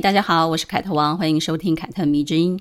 [0.00, 2.60] 大家好，我是凯特王，欢迎收听凯特迷之音。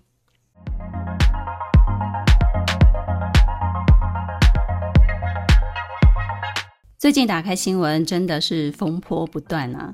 [6.97, 9.93] 最近打开新闻，真的是风波不断啊！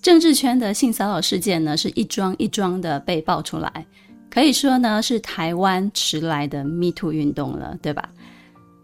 [0.00, 3.86] 政治圈的性骚扰事件呢，是一桩一桩的被爆出来，
[4.30, 8.08] 可以说呢，是台湾迟来的 Me Too 运动了，对吧？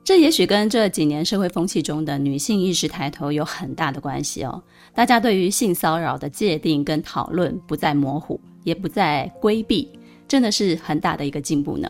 [0.04, 4.62] 这也许跟这几年社会风气中的女性意识抬头有很大的关系哦。
[4.94, 9.91] 大家对于性骚扰的界定跟讨论不再模糊，也不再规避，
[10.28, 11.88] 真的是很大的一个进步呢。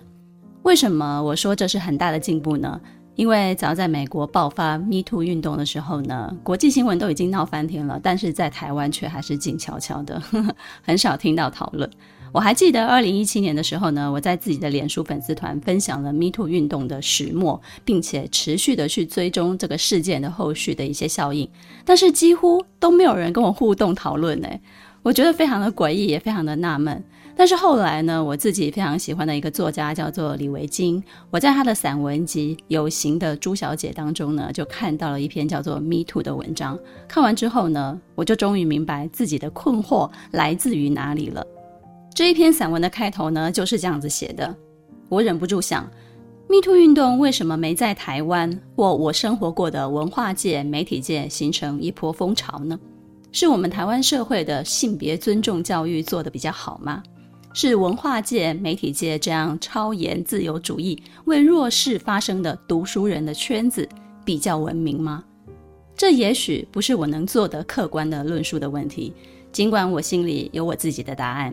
[0.62, 2.80] 为什么我说这是很大的进步呢？
[3.16, 11.90] 因为早在美国爆发 Me Too 运动的时候呢，国际新闻都已经闹翻天了，但是在台湾却还是静悄悄的，呵呵，很少听到讨论。
[12.34, 21.48] 我还记得二零一七年的时候呢，我在自己的脸书粉丝团分享了 Me Too 运动的始末，并且持续的去追踪这个事件的后续的一些效应，
[21.84, 24.48] 但是几乎都没有人跟我互动讨论呢，
[25.04, 27.04] 我觉得非常的诡异，也非常的纳闷。
[27.36, 36.76] 但是后来呢，我自己非常喜欢的一个作家叫做李维京，我在他的散文集《有形的朱小姐》当中呢，就看到了一篇叫做《Me Too》的文章。
[37.06, 41.46] 看完之后呢，我就终于明白自己的困惑来自于哪里了。
[42.14, 44.54] 这一篇散文的开头呢，就是这样子写的。
[45.08, 45.82] 我忍不住想
[46.48, 52.78] ，Me Too 运动为什么没在台湾或我生活过的文化界、媒体界形成一波风潮呢？
[53.32, 57.02] 是我们台湾社会的性别尊重教育做得比较好吗？
[57.52, 63.88] 是文化界、媒体界这样超严自由主义、为弱势发声的读书人的圈子
[64.24, 65.24] 比较文明吗？
[65.96, 69.12] 这也许不是我能做的客观的论述的问题，
[69.50, 71.52] 尽管我心里有我自己的答案。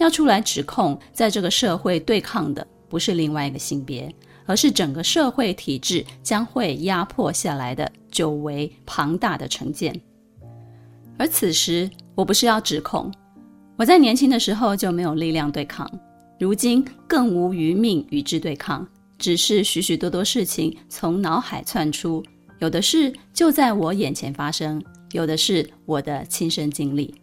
[0.00, 4.12] 要出来指控，在这个社会对抗的不是另外一个性别，
[4.46, 9.94] 而是整个社会体制将会压迫下来的久违庞大的成见。
[11.18, 13.12] 而此时，我不是要指控。
[13.76, 15.86] 我在年轻的时候就没有力量对抗，
[16.38, 22.24] 如今更无余命与之对抗，只是许许多多事情从脑海窜出，
[22.58, 27.14] 有的事就在我眼前发生，有的是我的亲身经历。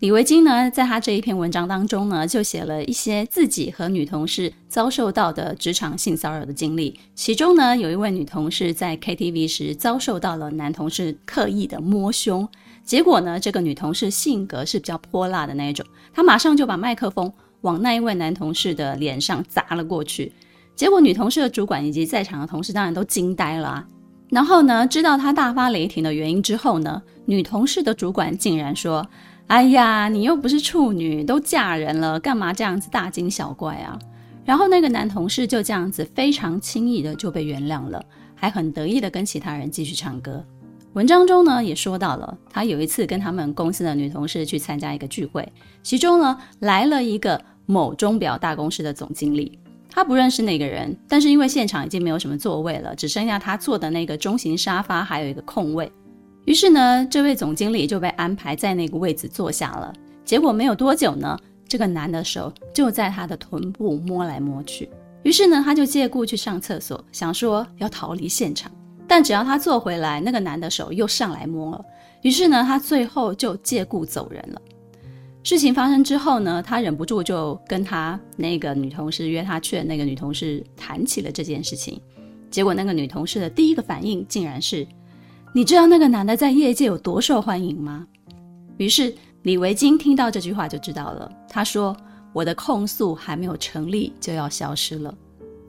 [0.00, 12.48] 李维菁呢，在他这一篇文章当中呢，就写了一些自己和女同事遭受到的职场性骚扰的经历，其中呢，有一位女同事在 KTV 时遭受到了男同事刻意的摸胸。
[12.84, 17.32] 结果呢，这个女同事性格是比较泼辣的那一种，她马上就把麦克风
[17.62, 20.32] 往那一位男同事的脸上砸了过去。
[20.76, 23.86] 结果女同事的主管以及在场的同事当然都惊呆了啊。
[24.30, 29.04] 然后呢，知道她大发雷霆的原因之后呢，女同事的主管竟然说
[29.48, 33.98] ：“哎呀，你又不是处女，都嫁人了，干嘛这样子大惊小怪啊？”
[34.44, 38.04] 然后那个男同事就这样子非常轻易的就被原谅了，
[38.34, 40.44] 还很得意的跟其他人继续唱歌。
[40.92, 45.50] 文章中呢也说到了，他有一次跟他们公司的女同事去参加一个聚会，
[45.82, 49.58] 其中呢来了一个某钟表大公司的总经理，
[49.90, 55.90] 他不认识那个人，但是因为现场已经没有什么座位了，只剩下他坐的那个中型沙发还有一个空位，
[56.48, 59.92] 于是呢这位总经理就被安排在那个位置坐下了。
[60.24, 61.38] 结果没有多久呢，
[61.68, 64.88] 这个男的手就在他的臀部摸来摸去，
[65.24, 68.72] 于是呢他就借故去上厕所，想说要逃离现场。
[69.06, 71.84] 但只要他坐回来，那个男的手又上来摸了。
[72.22, 74.62] 于是呢，他最后就借故走人了。
[75.42, 82.00] 事情发生之后呢，他忍不住就跟他那个女同事约他去的那个女同事谈起了这件事情。
[82.50, 84.86] 结果那个女同事的第一个反应竟然是
[85.52, 88.06] ：“你知道那个男的在业界有多受欢迎吗？”
[88.76, 89.12] 于是
[89.42, 91.30] 李维京听到这句话就知道了。
[91.48, 91.96] 他说
[92.32, 95.14] ：“我的控诉还没有成立，就要消失了。”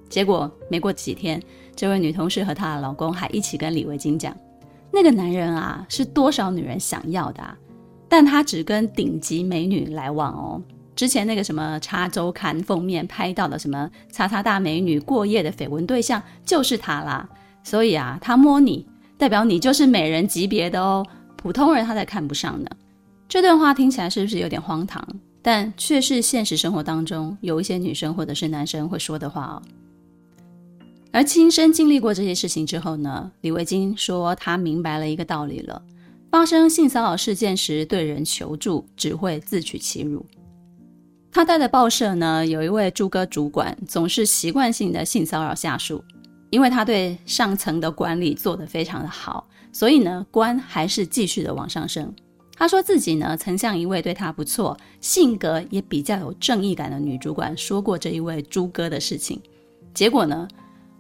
[0.10, 1.42] 结果没过几天，
[1.76, 4.36] 这位女同事和她的老公还一起跟李维京讲，
[4.92, 7.58] 那个男人啊是多少女人想要的啊，
[8.08, 10.62] 但他只跟顶级美女来往哦。
[10.96, 17.30] 之前那个什么《叉周刊》封面拍到的什么“叉叉大美女”过夜的绯闻对象就是他啦。
[17.64, 18.86] 所以啊，他摸你，
[19.20, 21.06] 代表你就是美人级别的哦，
[21.36, 22.70] 普通人他才看不上呢。
[23.28, 25.06] 这段话听起来是不是有点荒唐？
[25.42, 29.62] 但却是现实生活当中有一些女生或者是男生会说的话哦。
[31.12, 35.82] 而亲身经历过这些事情之后呢，李维京说他明白了一个道理了：
[36.32, 40.26] 发生性骚扰事件时，对人求助只会自取其辱。
[41.30, 46.02] 他待的报社呢，有一位猪哥主管，总是习惯性的性骚扰下属。
[46.50, 52.14] 因为他对上层的管理做得非常的好，所以呢，官还是继续的往上升。
[52.56, 59.42] 他说自己呢，曾向一位对他不错、性格也比较有正义感的女主管说过这一位猪哥的事情，
[59.94, 60.48] 结果呢，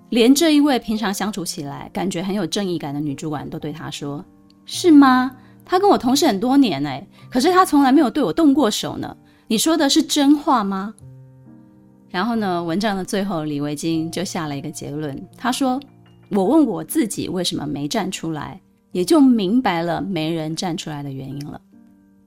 [0.09, 4.23] 连这一位平常相处起来感觉很有正义感的女主管都对他说
[4.65, 5.35] ：“是吗？
[5.65, 9.17] 他跟我同事很多年哎，可是他从来没有对我动过手呢。
[9.47, 10.93] 你说的是真话吗？”
[12.09, 15.79] 然后呢，文章的最后，李维京就下了一个结论，他说
[16.31, 18.59] ：“我问我自己为什么没站出来。”
[18.91, 21.61] 也就明白了没人站出来的原因了。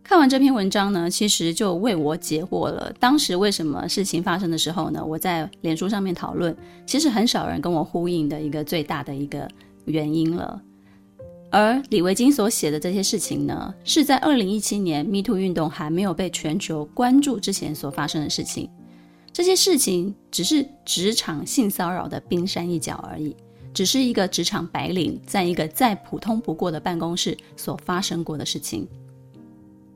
[0.04, 2.94] 看完这篇文章呢，其实就为我解惑了。
[3.00, 5.04] 当时为什么事情发生的时候呢？
[5.04, 6.56] 我在脸书上面讨论，
[6.86, 9.48] 其实很少人跟我呼应的一个最大的一个
[9.86, 10.62] 原因了。
[11.50, 18.70] 而李维京所写的这些事情呢，是在二零一七年 MeToo 运动还没有被全球关注之前所发生的事情。
[19.32, 23.34] 这些事情只是职场性骚扰的冰山一角而已。
[23.74, 28.86] 只是一个职场白领，在一个再普通不过的办公室所发生过的事情。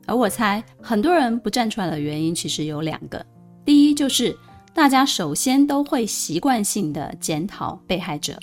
[0.07, 3.23] 而我猜，很多人不站出来的原因其实有两个：
[3.63, 4.35] 第一，就是
[4.73, 8.35] 大家首先都会习惯性的检讨被害者，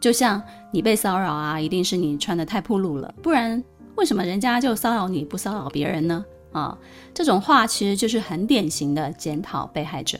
[0.00, 0.42] 就像
[0.72, 3.62] 你被骚扰啊，一定是你穿得太暴露了，不然
[3.96, 6.24] 为什么人家就骚扰你不骚扰别人呢？
[6.52, 6.78] 啊，
[7.12, 10.18] 这种话其实就是很典型的检讨被害者。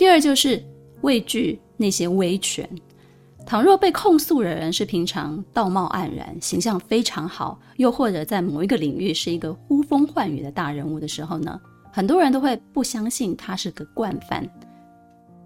[0.00, 0.64] 第二，就是
[1.02, 2.66] 畏惧那些威权。
[3.44, 11.60] 倘若被控诉的人是平常道貌岸然、形象非常好，又或者在某一个领域是一个呼风唤雨的大人物的时候呢，
[11.92, 14.42] 很多人都会不相信他是个惯犯。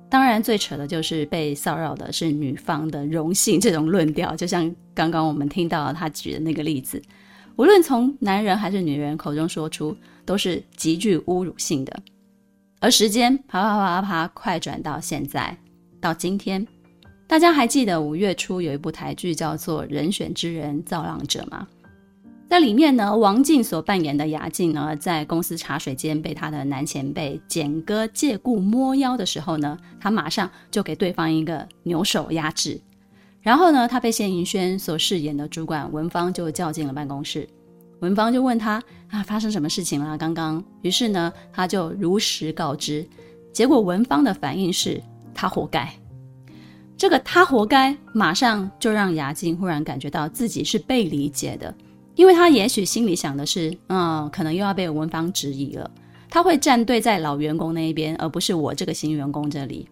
[0.08, 7.02] 当然，最扯的就是被骚扰的是女方的荣幸这种论调，就像刚刚我们听到他举的那个例子，
[7.56, 11.92] 无论从男人还是女人口中说出，都是极具侮辱性的。
[12.84, 15.56] 而时间啪啪啪啪啪快转到现在，
[16.02, 16.66] 到今天。
[17.26, 21.66] 大家还记得五月初有一部台剧叫做《人选之人造浪者》吗？
[22.46, 32.78] 在里面呢，王静所扮演的雅静呢，在公司茶水间被他的男前辈简哥借故摸腰的时候呢，他马上就给对方一个扭手压制。
[33.40, 37.48] 然后呢，他被谢盈萱所饰演的主管文芳就叫进了办公室，
[38.00, 38.82] 文芳就问他
[39.14, 40.19] 啊，发生什么事情了？
[40.19, 43.06] 刚刚，于是呢，他就如实告知，
[43.52, 45.00] 结果文芳的反应是
[45.32, 45.88] 他活该。
[46.96, 51.72] 这个他活该，马上就让雅静忽然感觉到自己是被理解的，
[52.16, 55.88] 因为他也许心里想的是，嗯，可能又要被文芳质疑了，
[56.28, 59.88] 他会站队在老员工那一边，而不是我这个新员工这里。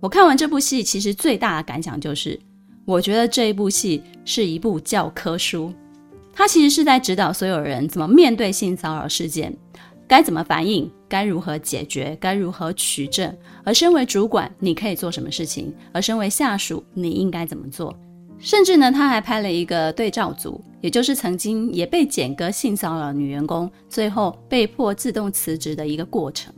[0.00, 2.36] 我看完这部戏，其实最大的感想就是，
[2.84, 5.72] 我觉得这一部戏是一部教科书，
[6.36, 9.56] 它其实是在指导所有人怎么面对性骚扰事件。
[10.06, 10.88] 该怎么反应？
[11.08, 12.14] 该如何解决？
[12.20, 13.34] 该如何取证？
[13.64, 15.74] 而身为主管，你可以做什么事情？
[15.92, 17.98] 而身为下属，你应该怎么做？
[18.38, 26.52] 甚至呢，他还拍了一个对照组，也就是曾经也被简哥性骚扰女员工，最后被迫自动辞职的一个过程。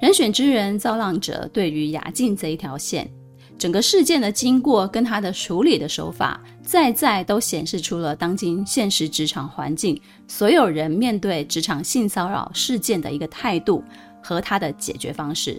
[0.00, 3.08] 人选之人造浪者对于雅静这一条线。
[3.56, 13.82] 整个事件的经过跟他的处理的手法，再再都显示出了当今现实职场环境，所有人面对职场性骚扰事件的一个态度
[14.22, 15.58] 和他的解决方式。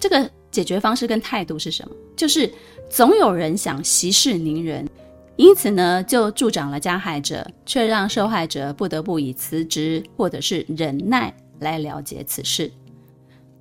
[0.00, 1.94] 这个解决方式跟态度是什么？
[2.16, 2.52] 就是
[2.88, 4.88] 总有人想息事宁人，
[5.36, 12.72] 因此呢，就助长了加害者，却让受害者不得不以辞职或者是忍耐来了结此事。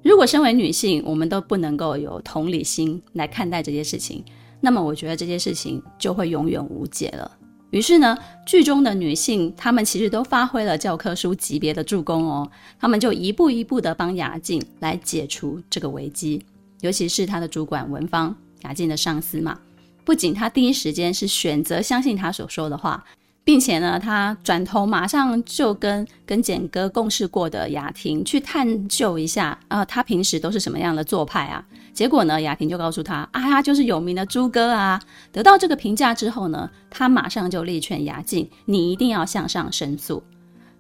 [0.07, 4.23] 如果身为女性，我们都不能够有同理心来看待这些事情，
[4.61, 7.29] 那么我觉得这些事情就会永远无解了。
[7.71, 12.49] 于是呢，剧中的女性她们其实都发挥了教科书级别的助攻哦，
[12.79, 16.41] 她们就一步一步的帮雅静来解除这个危机，
[16.79, 19.59] 尤其是她的主管文芳，雅静的上司嘛，
[20.05, 23.03] 不仅她第一时间是选择相信她所说的话。
[23.47, 31.65] 并且呢，他转头马上就跟跟简哥共事过的雅婷去探究一下啊，他平时都是什么样的做派啊？
[31.93, 35.01] 结果呢，雅婷就告诉他，啊，他就是有名的猪哥啊。
[35.31, 40.21] 得到这个评价之后呢，他马上就力劝雅静，你一定要向上申诉。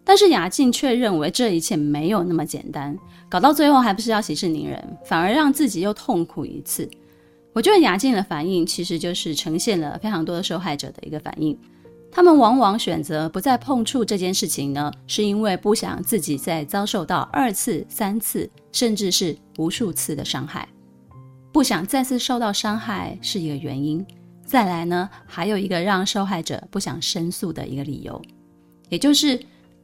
[0.03, 2.97] 但是雅静却认为这一切没有那么简单，
[3.29, 6.89] 搞到最后还不是要息事宁人，反而让自己又痛苦一次。
[7.53, 11.57] 我觉得雅静的反应其实就是呈现了非常多的受害者的一个反应。
[12.11, 20.67] 他们往往选择不再碰触这件事情呢，是因为不想自己再遭受到二次、三次，甚至是无数次的伤害，
[21.51, 24.03] 不想再次受到伤害是一个原因。
[24.43, 28.19] 再来呢，还有一个让受害者不想申诉的一个理由，
[28.89, 29.39] 也就是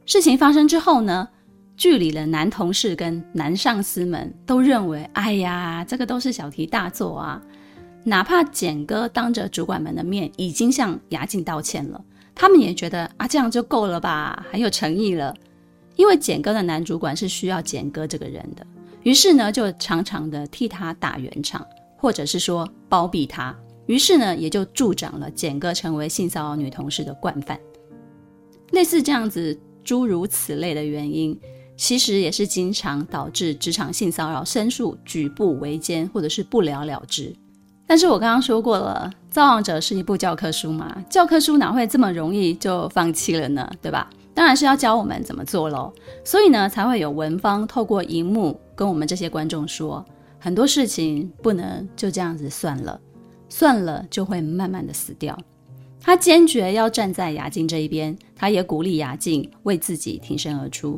[0.06, 1.28] 事情发生之后呢，
[1.76, 7.40] 剧里的男同事跟男上司们都认为，哎呀，这个都是小题大做啊。
[8.04, 12.02] 哪怕简哥当着主管们的面已经向雅静道歉了，
[12.34, 15.34] 他们也觉得啊，这样就够了吧，很有诚意了。
[15.96, 18.66] 因为简哥的男主管是需要简哥这个人的，
[19.04, 21.64] 于是呢，就常常的替他打圆场，
[21.96, 23.56] 或者是说包庇他。
[23.86, 27.60] 于是呢，也就助长了简哥成为性骚扰女同事的惯犯。
[28.72, 31.38] 类似这样子诸如此类的原因，
[31.76, 37.32] 其实也是经常导致职场性骚扰申诉举步维艰，或者是不了了之。
[37.86, 43.70] 但是我刚刚说过了，《造浪者》是一部教科书嘛，教科书哪会这么容易就放弃了呢？
[43.82, 44.08] 对吧？
[44.32, 45.92] 当然是要教我们怎么做喽。
[46.24, 50.04] 所以呢，才会有文芳透过荧幕跟我们这些观众说，
[50.38, 52.98] 很多事情不能就这样子算了，
[53.48, 55.38] 算了就会慢慢的死掉。
[56.00, 60.96] 他坚决要站在雅静这一边，他也鼓励雅静为自己挺身而出。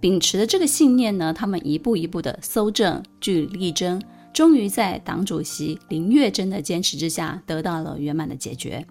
[0.00, 4.00] 秉持的这个信念呢，他们一步一步的搜证、据力争，
[4.38, 8.86] 终于在党主席林月珍的坚持之下，得到了圆满的解决。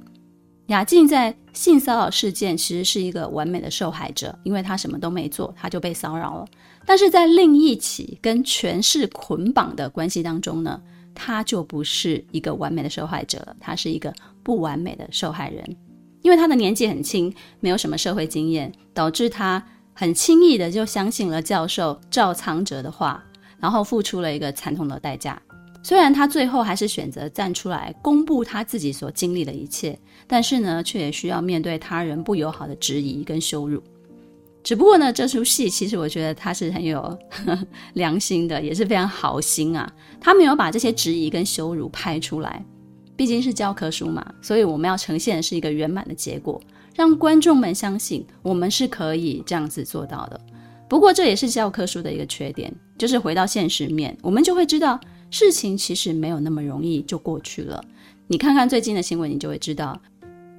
[0.66, 6.46] 雅静在性骚扰事件其实是一个完美的受害者，因为她什么都没做，她就被骚扰了。
[6.86, 10.82] 但是在另一起跟权势捆绑的关系当中呢，
[11.16, 14.14] 她就不是一个完美的受害者了，她是一个。
[14.44, 15.64] 不完美的受害人，
[16.24, 23.24] 因为她的年纪很轻，没有什么社会经验，导致她很轻易的就相信了教授赵仓哲的话，
[23.60, 25.42] 然后付出了一个惨痛的代价。
[25.84, 33.82] 虽然他最后还是选择站出来公布他自己所经历的一切，但是呢，却也需要面对他人不友好的质疑跟羞辱。
[34.64, 37.18] 只不过呢，这出戏其实我觉得他是很有呵
[37.56, 37.60] 呵
[37.94, 42.66] 良心的，也是非常好心啊，他没有把这些质疑跟羞辱拍出来。
[43.16, 46.62] 毕竟是教科书嘛，所以我们要呈现的是一个圆满的结果，
[46.96, 50.42] 让观众们相信我们是可以这样子做到的。
[50.88, 57.84] 不过这也是教科书的一个缺点，就是回到现实面，我们就会知道事情其实没有那么容易就过去了。
[58.28, 60.00] 你看看最近的新闻，你就会知道，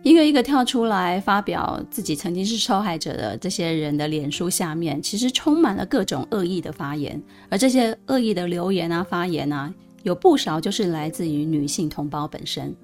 [0.03, 9.73] 一个一个跳出来发表自己曾经是受害者的这些人的脸书下面，其实充满了各种恶意的发言，而这些恶意的留言啊、发言啊。
[10.05, 12.75] 有不少就是来自于女性同胞本身，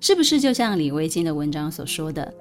[0.00, 2.34] 是不是就像李维京的文章所说的，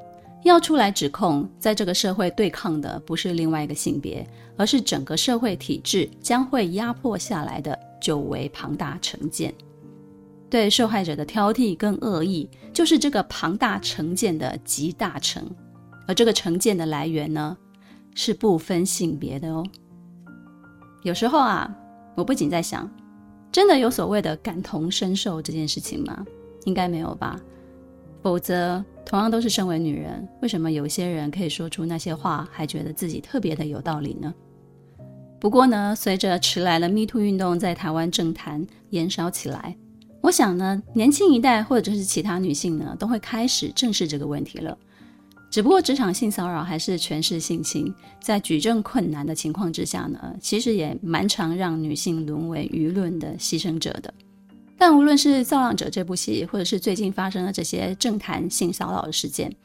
[0.43, 9.53] 要出来指控，在这个社会对抗的不是另外一个性别，而是整个社会体制将会压迫下来的久为庞大成见。
[10.49, 15.43] 对受害者的挑剔跟恶意，就是这个庞大成见的集大成。
[16.07, 17.55] 而这个成见的来源呢，
[18.15, 19.63] 是不分性别的哦。
[21.03, 21.69] 有时候啊，
[22.15, 22.89] 我不仅在想。
[23.51, 26.25] 真的有所谓的感同身受这件事情吗？
[26.65, 27.39] 应该没有吧。
[28.21, 34.33] 否则，同样都是身为女人，为什么有些人可以说出那些话，还觉得自己特别的有道理呢？
[35.39, 39.75] 不过呢，随着迟来的 MeToo 运动在台湾政坛燃烧起来，
[40.21, 44.77] 我想呢，年轻一代或者是其他女性呢，都会开始正视这个问题了。
[45.49, 54.13] 只不过职场性骚扰还是权势性侵，在举证困难的情况之下呢，其实也蛮常让女性沦为舆论的牺牲者的。
[54.79, 59.55] 但无论是《造浪者》这部戏，或者是最近发生的这些政坛性骚扰的事件，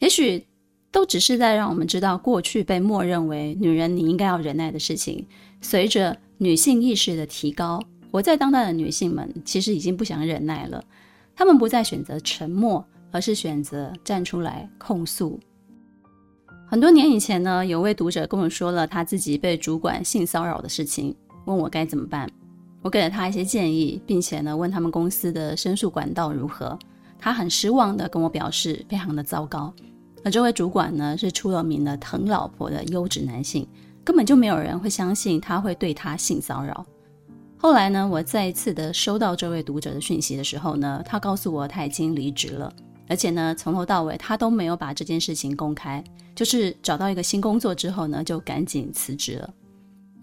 [0.00, 0.44] 也许
[0.90, 5.24] 都只是在让我们知道，过去被默认为女人你应该要忍耐的事情，
[5.60, 10.82] 随着女性意识的提高，活在当代的女性们其实已经不想忍耐了，
[11.36, 12.84] 她们不再选择沉默。
[13.14, 15.38] 而是选择站出来控诉。
[16.66, 21.14] 很多年以前呢，有位读者跟我说了他自己被主管性骚扰的事情，
[21.44, 22.26] 问我该怎么办。
[22.82, 26.78] 我给了他一些建议，并且呢，问他们公司的申诉管道如何。
[27.18, 29.72] 他很失望的跟我表示，非常的糟糕。
[30.24, 33.66] 而这位主管呢，是出了名的疼老婆的优质男性，
[34.02, 36.84] 根本就没有人会相信他会对他性骚扰。
[37.56, 42.72] 后来呢，我再一次的收到这位读者的讯息的时候呢，他告诉我他已经离职了。
[43.08, 46.02] 而且呢，从头到尾他都没有把这件事情公开，
[46.34, 49.54] 就是找到一个新工作之后呢，就赶紧辞职了。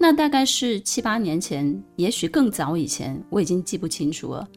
[0.01, 4.47] 那大概是七八年前，也许更早以前，我已经记不清楚了。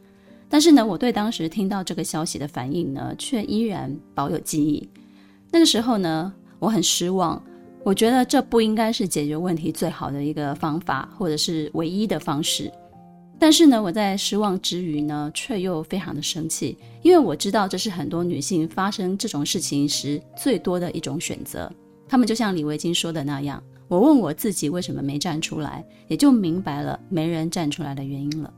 [0.47, 4.87] 但是呢，我对当时听到这个消息的反应呢，却依然保有记忆。
[5.51, 7.43] 那个时候呢，我很失望，
[7.83, 12.71] 我觉得这不应该是解决问题最好的一个方法，或者是唯一的方式。
[13.37, 21.69] 但是呢，我在失望之余呢，却又非常的生气，因为我知道这是很多女性发生这种事情时最多的一种选择。
[22.07, 23.61] 她们就像李维京说的那样，
[23.93, 28.51] 我问我自己为什么没站出来，也就明白了没人站出来的原因了。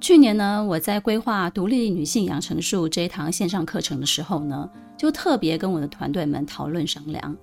[0.00, 7.36] 去年呢，我在规划独立女性养成术这一堂线上课程的时候呢，就特别跟我的团队们讨论商量。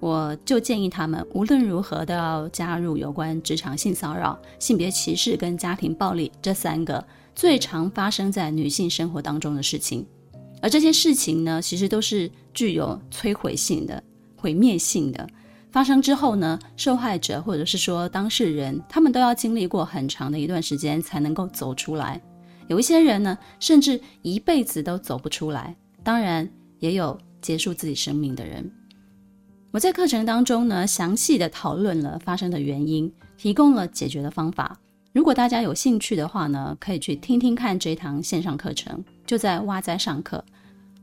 [0.00, 7.02] 我就建议他们无论如何都要加入有关职场性骚扰、性别歧视跟家庭暴力这三个
[7.34, 10.04] 最常发生在女性生活当中的事情。
[10.60, 14.02] 而这些事情呢，其实都是具有摧毁性的、
[14.36, 15.26] 毁灭性的。
[15.70, 22.20] 发生之后呢，受害者或者是说当事人，他们都要经历过很长的一段时间才能够走出来。
[22.66, 25.76] 有一些人呢，甚至一辈子都走不出来。
[26.02, 26.48] 当然，
[26.78, 28.68] 也有结束自己生命的人。
[29.70, 34.76] 我在课程当中呢，详细的讨论了发生的原因，提供了解决的方法。
[35.12, 40.44] 如果大家有兴趣的话呢，可以去听听看这一堂线上课程，就在哇哉上课。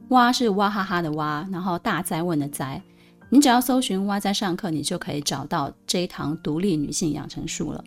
[0.10, 2.82] 哇是哇哈哈的哇，然后大哉问的哉。
[3.30, 7.84] 你只要搜寻哇在上课，你就可以找到这一堂独立女性养成术了。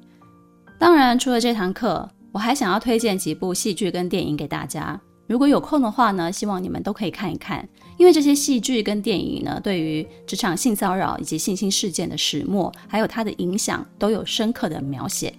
[0.79, 5.01] 当然，除了这堂课，我还想要推荐几部戏剧跟电影给大家。
[5.27, 7.67] 如果有空的话呢，希望你们都可以看一看，
[7.97, 15.33] 因为这些戏剧跟电影呢，对于职场性骚扰以及性侵事件的始末，还有它的影响，都有深刻的描写。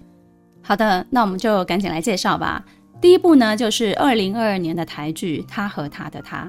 [0.62, 2.64] 好的，那我们就赶紧来介绍吧。
[3.00, 6.44] 第一部呢，就是二零二二年的台剧《他和他的他》。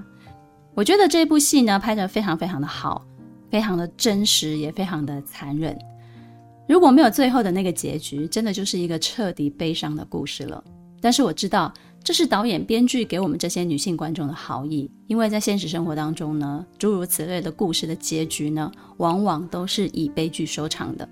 [0.75, 3.05] 我觉得这部戏呢，拍得非常非常的好。
[3.53, 5.77] 非常的真实，也非常的残忍。
[6.67, 10.63] 如果没有最后的那个结局，真的就是一个彻底悲伤的故事了。
[10.99, 11.71] 但是我知道，
[12.03, 21.07] 这是导演编剧给我们这些女性观众的好意，因为在现实生活当中呢，诸如此类的故事的结局呢，往往都是以悲剧收场的。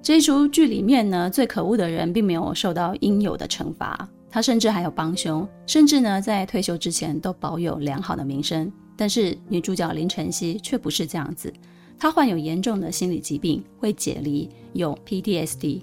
[0.00, 8.72] 这一出剧里面呢，最可恶的人并没有受到应有的惩罚，他甚至还有帮凶，甚至呢，在退休之前都保有良好的名声。
[8.96, 11.52] 但是女主角林晨曦却不是这样子，
[11.98, 15.80] 她患有严重的心理疾病，会解离，有 PTSD。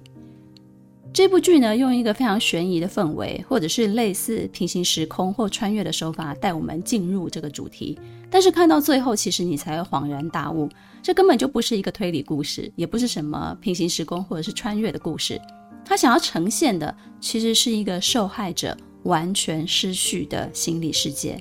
[1.13, 7.99] 这部剧呢，用一个非常悬疑的氛围，或者是类似平行时空或穿越的手法，带我们进入这个主题。
[8.29, 10.69] 但是看到最后，其实你才会恍然大悟，
[11.03, 15.37] 这根本就不是一个推理故事，也不是什么平行时空或者是穿越的故事。
[15.83, 21.37] 他想要呈现的，其实是一个受害者完全失序的心理世界。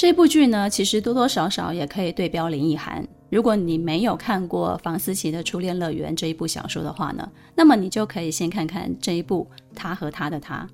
[0.00, 3.06] 这部剧呢，其实多多少少也可以对标林奕涵。
[3.28, 10.66] 如果你没有看过房思琪的《初恋乐园》这一部小说的话呢，那么你就可以先看看这一部《他和他的他》。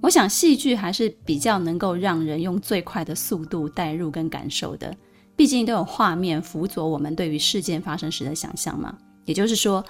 [0.00, 4.96] 我想戏剧还是比较能够让人用最快的速度带入跟感受的，
[5.36, 8.96] 毕竟都有画面辅佐我们对于事件发生时的想象嘛。
[9.26, 9.84] 也就是说，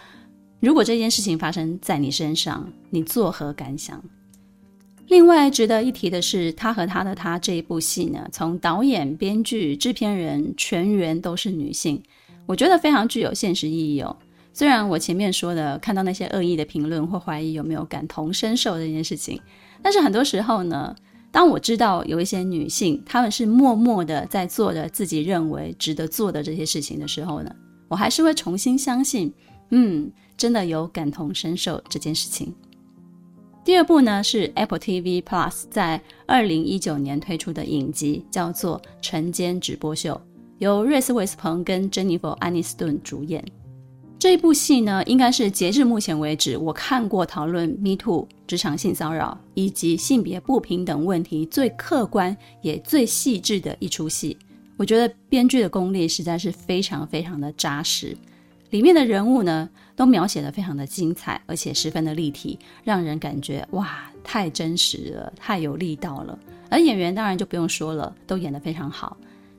[0.59, 4.03] 如果这件事情发生在你身上，你作何感想？
[5.11, 12.01] 另外值得一提的是，他和他的他这一部戏呢，从导演、编剧、制片人全员都是女性，
[12.47, 14.17] 我觉得非常具有现实意义哦。
[14.53, 19.41] 虽然我前面说的看到那些恶意的评论或怀疑有没有感同身受这件事情，
[19.83, 20.95] 但是很多时候呢，
[21.33, 27.53] 当我知道有一些女性她们是默默的在做着自己认为值得做的这些事情的时候呢，
[27.89, 29.33] 我还是会重新相信，
[29.71, 32.55] 嗯，真的有感同身受这件事情。
[33.71, 40.13] 第二部呢是 Apple TV Plus 在二零一九年推出的影集，叫做《晨间直播秀》，
[40.59, 43.45] 由瑞斯·威斯彭跟珍妮佛·安妮斯顿主演。
[44.19, 54.37] 这部戏呢，应该是截至目前为止我看过讨论 Me Too 职场性骚扰以及性别不平等问题最客观也最细致的一出戏。
[54.77, 58.17] 我觉得编剧的功力实在是非常非常的扎实。
[58.71, 66.39] 里面的人物呢，都描写得非常的精彩，而且十分的立体，让人感觉哇，太真实了，太有力道了。
[66.69, 69.17] 而演员当然就不用说了，都演得非常好。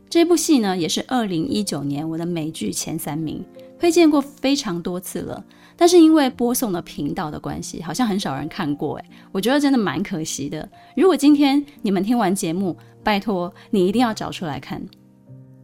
[0.10, 3.43] 这部戏呢，也是二零一九年我的美剧前三名，
[3.80, 5.43] 推荐过非常多次了。
[5.76, 10.69] 但是因为播送的频道的关系，好像很少人看过，诶，我觉得真的蛮可惜的。
[10.95, 14.80] 如果今天你们听完节目，拜托你一定要找出来看《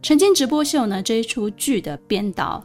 [0.02, 2.62] 曾经直播秀》呢，这一出剧的编导。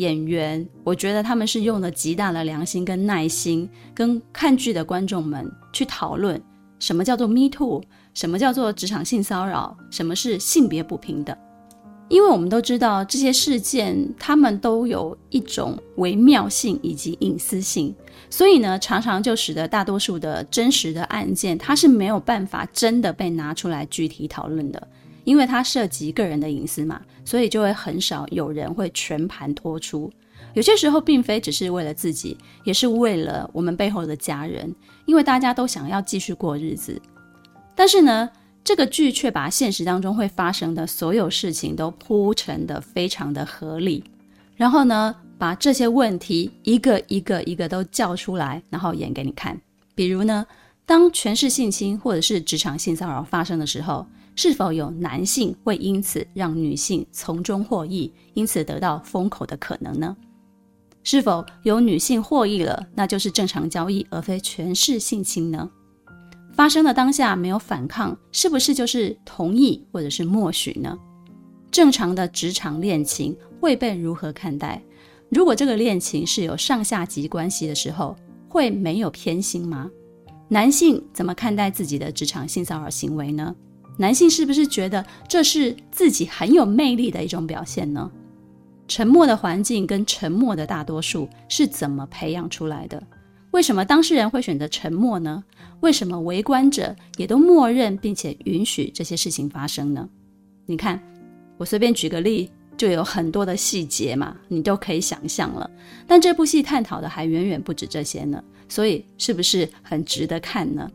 [0.00, 6.40] 演员，我觉得他们是用了极大的良心跟耐心，跟看剧的观众们去讨论
[6.78, 7.82] 什么叫做 Me Too，
[8.14, 11.36] 什么叫做职场性骚扰，什么是性别不平等。
[12.08, 17.94] 因为我们都知道这些事件，他们都有一种微妙性以及隐私性，
[18.30, 24.88] 所以呢，常常就使得大多数的真实的案件，它是没有办法真的被拿出来具体讨论的。
[25.24, 30.10] 因为它涉及个人的隐私嘛，所以就会很少有人会全盘托出。
[30.54, 34.74] 有些时候，并非只是为了自己，也是为了我们背后的家人，
[35.06, 37.00] 因为大家都想要继续过日子。
[37.76, 38.28] 但是呢，
[38.64, 44.02] 这个剧却把现实当中会发生的所有事情都铺陈的非常的合理，
[44.56, 49.56] 然后呢，把这些问题一个一个一个都叫出来，然后演给你看。
[49.94, 50.44] 比如呢，
[50.84, 54.04] 当权势性侵或者是职场性骚扰发生的时候。
[54.36, 60.16] 是否有男性会因此让女性从中获益，因此得到封口的可能呢？
[61.02, 65.68] 是否有女性获益了，那就是正常交易，而非权势性侵呢？
[66.52, 70.98] 发生的当下没有反抗，是不是就是同意或者是默许呢？
[71.70, 74.82] 正常的职场恋情会被如何看待？
[75.30, 78.16] 如果这个恋情是有上下级关系的时候，
[78.48, 79.90] 会没有偏心吗？
[80.48, 83.54] 男性怎么看待自己的职场性骚扰行为呢？
[84.00, 88.10] 男性是不是觉得这是自己很有魅力的一种表现呢？
[88.88, 93.02] 沉默的环境跟沉默的大多数是怎么培养出来的？
[93.50, 95.44] 为什么当事人会选择沉默呢？
[95.80, 100.08] 为什么围观者也都默认并且允许这些事情发生呢？
[100.64, 100.98] 你看，
[101.58, 105.70] 我随便举个例，就有很多的细节嘛，你都可以想象了。
[106.06, 108.42] 但这部戏探讨的还远远不止这些呢。
[108.66, 110.90] 所以是不是很值得看呢？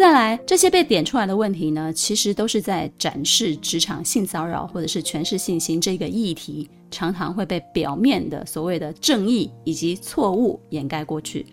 [0.00, 11.44] 再来，这些被点出来的问题呢，其实都是在展示职场性骚扰或者是权势性侵这个议题，常常会被表面的所谓的正义以及错误掩盖过去。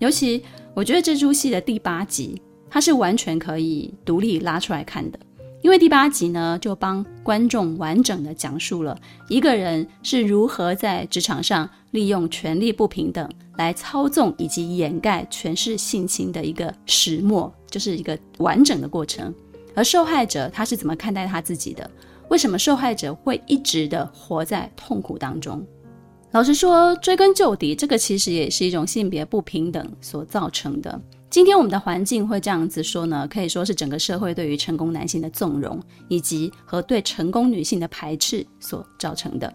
[0.00, 0.42] 尤其
[0.74, 5.18] 我觉得这出戏的第八集，它是完全可以独立拉出来看的。
[5.62, 19.34] 因为第八集呢，就帮观众完整的讲述了一个人是如何在职场上利用权力不平等来操纵以及掩盖权势性侵的一个始末，就是一个完整的过程。
[19.74, 21.90] 而受害者他是怎么看待他自己的？
[22.28, 25.64] 为什么受害者会一直的活在痛苦当中？
[26.30, 30.98] 老实说，追根究底，这个其实也是一种性别不平等所造成的。
[31.28, 39.52] 今天我们的环境会这样子说呢，可以说是整个社会对于成功男性的纵容，以及和对成功女性的排斥所造成的。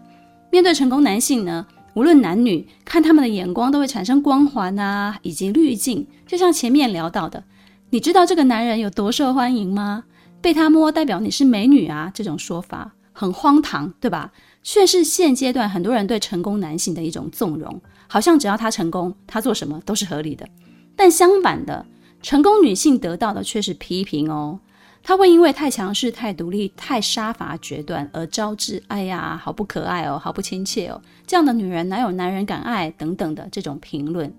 [0.50, 6.06] 面对成功男性呢，无论男女，看他们的眼光都会产生光环啊，以及滤镜。
[6.26, 7.42] 就像前面聊到的，
[7.90, 10.04] 你知道这个男人有多受欢迎吗？
[10.40, 14.32] 被他摸代表你是美女啊，这种说法很荒唐，对吧？
[14.62, 20.46] 却是现阶段很多人对成功男性的一种纵容，好像只要他成功，他做什么都是合理的。
[20.94, 21.86] 但相反的，
[22.22, 24.60] 成功女性得到的却是批评哦。
[25.08, 34.30] 她会因为太强势、太独立、太杀伐决断而招致“哎呀，好不可爱哦，好不亲切哦”这样的女人哪有男人敢爱等等的这种评论。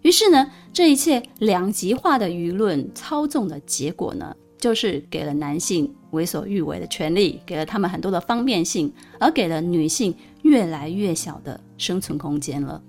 [0.00, 12.82] 于是呢，这一切两极化的舆论操纵的结果呢，就是给了男性为所欲为的权利，给了他们很多的方便性，而给了女性越来越小的生存空间了。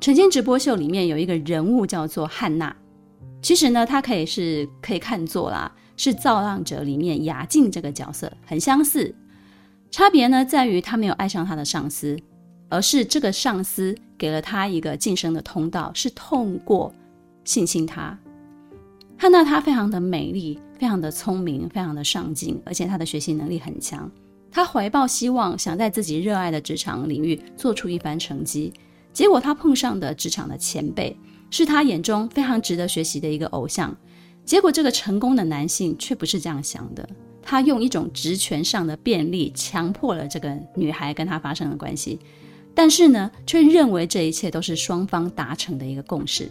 [0.00, 2.74] 晨间直播秀里面有一个人物叫做汉娜，
[3.42, 5.70] 其实呢，她可以是可以看作啦，
[6.02, 9.14] 是造浪者里面雅静这个角色很相似，
[9.90, 12.18] 差别呢在于她没有爱上她的上司，
[12.70, 16.90] 而是这个上司给了她一个晋升的通道，是通过
[17.44, 18.18] 性侵她。
[19.18, 24.10] 看到她非常的美丽，非常的聪明，非常的上进，而且她的学习能力很强，
[24.50, 28.72] 她怀抱希望，想在自己热爱的职场领域做出一番成绩。
[29.12, 31.14] 结果他碰上的职场的前辈，
[31.50, 33.94] 是他眼中非常值得学习的一个偶像。
[34.50, 37.08] 结果这个成功的男性却不是这样想的，
[37.40, 42.18] 他用一种职权上的便利强迫了这个女孩跟他发生了关系，
[42.74, 46.50] 但是呢，却认为这一切都是双方达成的一个共识。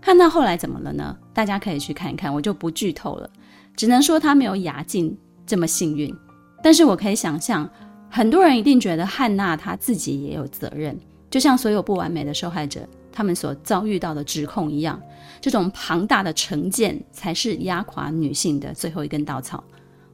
[0.00, 1.16] 看到后来怎么了呢？
[1.32, 3.30] 大家可以去看一看，我就不剧透了，
[3.76, 6.12] 只能说他没有雅静这么幸运。
[6.60, 7.70] 但是我可以想象，
[8.10, 10.98] 很多人一定觉得汉娜她自己也有责任。
[11.30, 12.80] 就像所有不完美的受害者，
[13.18, 15.02] 他们所遭遇到的指控一样，
[15.40, 19.64] 这种庞大的成见才是压垮女性的最后一根稻草。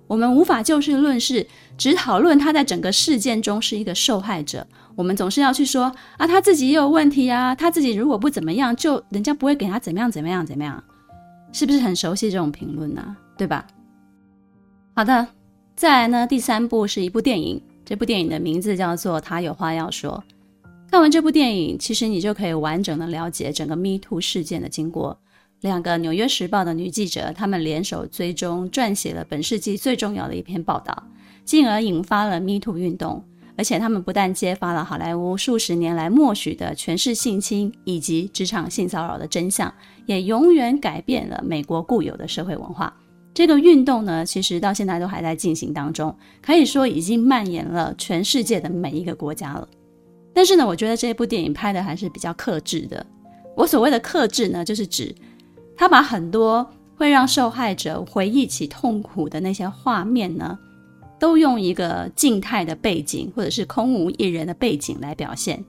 [0.07, 4.67] 我们无法就事论事，只讨论他在整个事件中是一个受害者。
[4.97, 10.83] 我们总是要去说啊，他自己也有问题啊，他自己如果不怎么样，就人家不会给他怎么样怎么样怎么样，
[11.53, 13.15] 是不是很熟悉这种评论呢？
[13.37, 13.67] 对吧？
[14.95, 15.29] 好的，
[15.77, 20.25] 再来呢，第三部是一部电影，这部电影的名字叫做《她有话要说》。
[20.95, 25.19] 看完这部电影，其实你就可以完整的了解整个 Me Too 事件的经过。
[25.63, 31.03] 两个《纽约时报》的女记者，她们联手追踪撰写了本世纪最重要的一篇报道，
[31.45, 33.25] 进而引发了 Me Too 运动。
[33.57, 39.75] 而且他们不但揭发了好莱坞数十年来默许的权势性侵以及职场性骚扰的真相，
[40.07, 42.95] 也永远改变了美国固有的社会文化。
[43.35, 49.69] 这个运动呢，其实到现在都还在进行当中，可以说已经蔓延了全世界的每一个国家了。
[50.35, 53.07] 但是呢，我觉得这部电影拍的还是比较克制的。
[53.57, 55.15] 我所谓的克制呢，就是指
[55.77, 60.59] 他把很多会让受害者回忆起痛苦的那些画面呢，
[61.21, 65.65] 都用一个静态的背景或者是空无一人的背景来表现。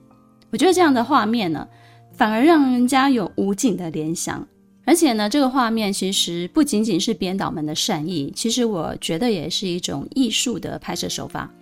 [0.50, 1.68] 我觉得这样的画面呢，
[2.12, 4.46] 反而让人家有无尽的联想。
[4.84, 11.52] 而且呢，这个画面其实不仅仅是编导们的善意，其实我觉得也是一种艺术的拍摄手法，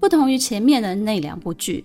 [0.00, 1.84] 不同于前面的那两部剧。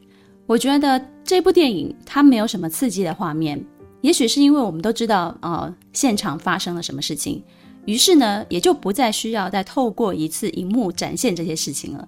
[0.51, 3.65] 我觉得这部电影它没有什么刺激的画面，
[4.01, 7.41] 也许是因为我们都知道，呃，现场发生了什么事情，
[7.85, 12.05] 于是呢，也就不再需要再透过一次荧幕展现这些事情了。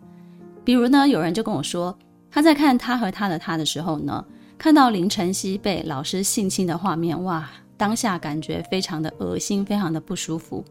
[0.65, 1.97] 比如呢，有人就跟我说，
[2.29, 4.25] 他在看他和他的他的时候呢，
[4.57, 10.61] 看到林晨曦被老师性侵的画面，哇，当下感觉非常的恶心，非常的不舒服。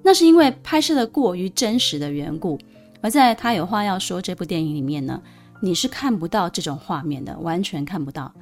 [0.00, 2.56] 那是因为拍摄的过于真实的缘故，
[3.00, 5.20] 而在他有话要说这部电影里面呢，
[5.60, 8.32] 你是看不到这种画面的，完全看不到。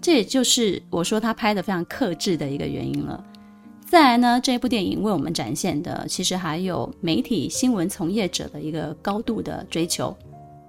[0.00, 3.24] 这也就是我说他拍的非常克制的一个原因了。
[3.84, 10.14] 再来呢，这部电影为我们展现的，其实还有媒体新闻从业者的一个高度的追求。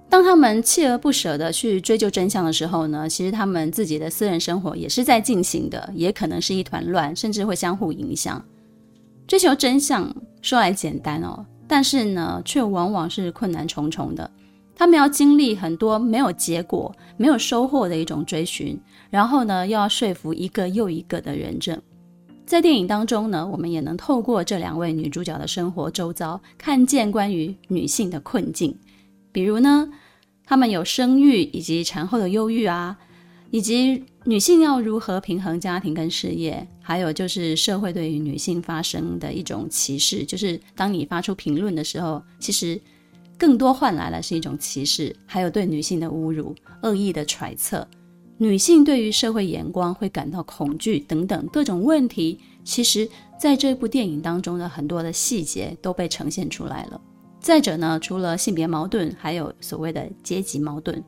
[0.08, 8.42] 当他们锲而不舍地去追究真相的时候呢，其实他们自己的私人生活也是在进行的，也可能是一团乱，甚至会相互影响。
[9.26, 14.30] 追求真相说来简单哦，但是呢，却往往是困难重重的。
[14.78, 18.78] 他们要经历很多没有结果、没有收获的一种追寻，
[19.10, 21.76] 然后呢，又要说服一个又一个的人证。
[22.46, 28.72] 在电影当中呢，我们也能透过这两位女主角的生活周遭，看见关于女性的困境。
[29.32, 29.90] 比如呢，
[30.46, 32.96] 她们有生育以及产后的忧郁啊。
[33.50, 42.78] 以及女性要如何平衡家庭跟事业，还有就是社会对于女性发生的一种歧视，就是当你发出评论的时候，其实
[43.38, 47.86] 更多换来的是一种歧视，还有对女性的侮辱、恶意的揣测，
[48.36, 57.00] 女性对于社会眼光会感到恐惧等等各种问题，其实在这部电影当中的很多的细节都被呈现出来了。
[57.40, 61.02] 再者呢，除了性别矛盾，还有所谓的阶级矛盾。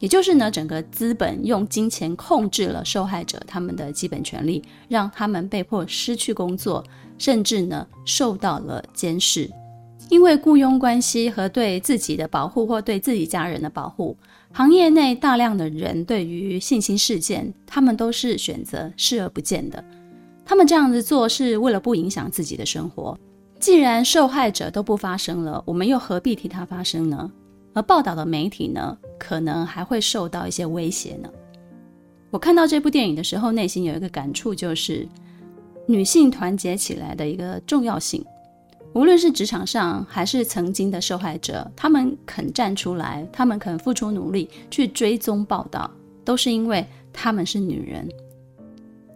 [0.00, 6.82] 也就是呢，整个资本用金钱控制了受害者他们的基本权利，让他们被迫失去工作，
[7.18, 9.48] 甚至呢受到了监视。
[10.10, 14.16] 因为雇佣关系和对自己的保护或对自己家人的保护，
[14.52, 19.82] 行业内大量的人对于性侵事件，他们都是选择视而不见的。
[20.44, 23.16] 他们这样子做是为了不影响自己的生活。
[23.60, 27.30] 既然受害者都不发声了，我们又何必替他发声呢？
[27.72, 31.30] 而报道的媒体呢，可能还会受到一些威胁呢。
[32.30, 35.06] 我看到这部电影的时候，内心有一个感触，就是
[35.86, 38.24] 女性团结起来的一个重要性。
[38.92, 45.88] 无论是职场上，还是曾经的受害者，他们肯站出来，他们肯付出努力去追踪报道，
[46.24, 48.08] 都是因为他们是女人。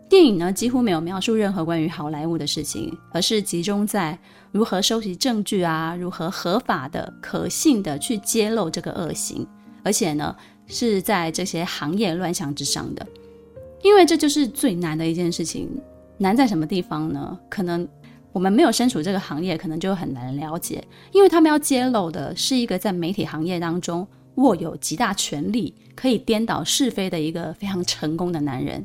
[0.09, 4.17] 电影呢，几乎没有描述任何关于好莱坞的事情，而是集中在
[4.53, 9.45] 如何收集证据啊，如何合法的、可信的去揭露这个恶行，
[9.83, 10.37] 而且呢，
[10.69, 13.05] 是在这些行业乱象之上的。
[13.83, 15.69] 因为这就是最难的一件事情。
[16.17, 17.37] 难在什么地方呢？
[17.51, 17.87] 可能
[18.35, 20.85] 我们没有身处这个行业，可能就很难了解。
[21.13, 28.85] 因为他们要揭露的是一个在媒体行业当中握有极大权力、可以颠倒是非的一个非常成功的男人。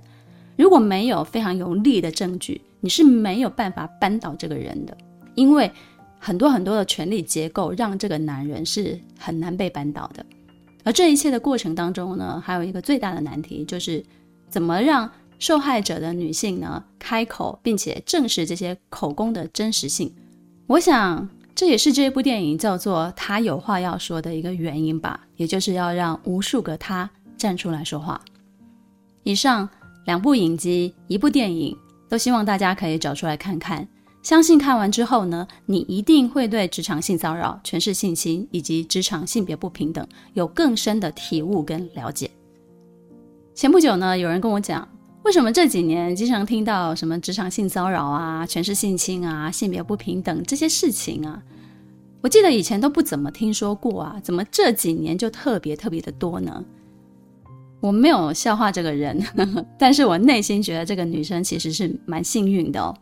[0.56, 4.96] 如果没有非常有力的证据，你是没有办法扳倒这个人的，
[5.34, 5.72] 因为
[6.20, 10.24] 很多很多的权力结构让这个男人是很难被扳倒的。
[10.84, 14.06] 而这一切的过程当中呢，还有一个最大的难题，就是
[14.48, 20.14] 怎么让受害者的女性呢开口，并且证实这些口供的真实性。
[20.68, 28.22] 我想这也是这部电影叫做“她有话要说”的一个原因吧，也就是要让无数个她站出来说话。
[29.24, 29.68] 以上。
[30.06, 33.88] 两部影集，一部电影，都希望大家可以找出来看看。
[34.24, 42.32] 相信看完之后呢，你一定会对职场性骚扰、权势性侵以及职场性别不平等有更深的体悟跟了解。
[43.54, 44.88] 前不久呢，有人跟我讲，
[45.24, 51.42] 为什么这几年经常听到什么职场性骚扰啊、权势性侵啊、性别不平等这些事情啊？
[52.22, 56.64] 我记得以前都不怎么听说过啊，怎么这几年就特别特别的多呢？
[57.82, 62.94] 我没有笑话这个人，呵呵，但是我内心觉得这个女生其实是蛮幸运的哦。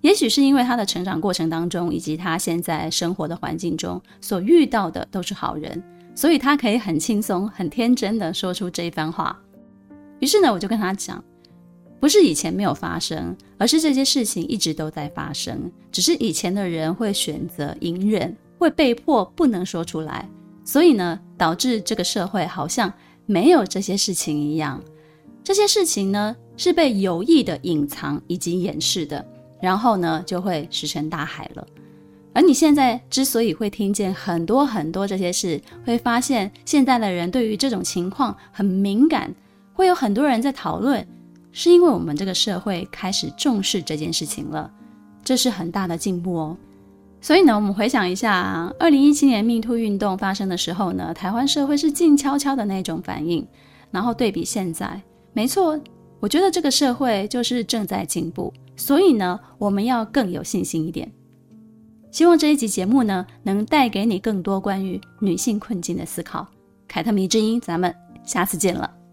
[0.00, 5.82] 也许是因为她的成长过程当中，以及她现在生活的环境中所遇到的都是好人，
[6.14, 9.38] 所以她可以很轻松、很天真的说出这一番话。
[10.20, 11.22] 于是呢，我就跟她讲，
[12.00, 20.28] 不是以前没有发生，而是这些事情一直都在发生，只是以前的人会选择隐忍，会被迫不能说出来，
[20.64, 22.92] 所以呢，导致这个社会好像。
[23.26, 24.78] 没有这些事情一样，
[25.42, 29.26] 这些事情呢是被有意的隐藏以及掩饰的，
[29.62, 31.66] 然后呢就会石沉大海了。
[32.34, 39.34] 而你现在之所以会听见很多很多这些事，会发现现在的人对于这种情况很敏感，
[39.72, 41.08] 会有很多人在讨论，
[41.56, 44.68] 是因为我们这个社会开始重视这件事情了，
[45.22, 46.56] 这是很大的进步哦。
[47.20, 53.46] 所以呢，我们回想一下，二零一七年 MeToo 运动发生的时候呢，台湾社会是静悄悄的那种反应。
[53.92, 55.00] 然后对比现在，
[55.32, 55.80] 没错，
[56.18, 61.08] 我觉得这个社会就是正在进步，所以呢，我们要更有信心一点。
[62.10, 66.44] 希望这一集节目呢，能带给你更多关于女性困境的思考。
[66.88, 69.03] 凯特迷之音，咱们下次见了。